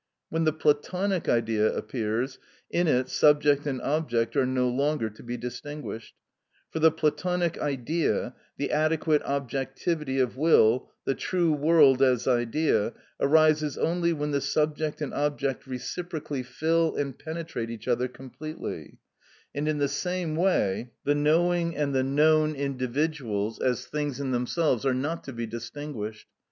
When 0.29 0.45
the 0.45 0.51
Platonic 0.51 1.29
Idea 1.29 1.71
appears, 1.75 2.39
in 2.71 2.87
it 2.87 3.07
subject 3.07 3.67
and 3.67 3.79
object 3.83 4.35
are 4.35 4.47
no 4.47 4.67
longer 4.67 5.11
to 5.11 5.21
be 5.21 5.37
distinguished, 5.37 6.15
for 6.71 6.79
the 6.79 6.89
Platonic 6.89 7.59
Idea, 7.59 8.33
the 8.57 8.71
adequate 8.71 9.21
objectivity 9.21 10.17
of 10.17 10.35
will, 10.37 10.89
the 11.05 11.13
true 11.13 11.53
world 11.53 12.01
as 12.01 12.27
idea, 12.27 12.93
arises 13.19 13.77
only 13.77 14.11
when 14.11 14.31
the 14.31 14.41
subject 14.41 15.01
and 15.01 15.13
object 15.13 15.67
reciprocally 15.67 16.41
fill 16.41 16.95
and 16.95 17.19
penetrate 17.19 17.69
each 17.69 17.87
other 17.87 18.07
completely; 18.07 18.97
and 19.53 19.67
in 19.67 19.77
the 19.77 19.87
same 19.87 20.35
way 20.35 20.89
the 21.03 21.13
knowing 21.13 21.75
and 21.77 21.93
the 21.93 22.01
known 22.01 22.55
individuals, 22.55 23.59
as 23.59 23.85
things 23.85 24.19
in 24.19 24.31
themselves, 24.31 24.83
are 24.83 24.95
not 24.95 25.23
to 25.25 25.31
be 25.31 25.45
distinguished. 25.45 26.25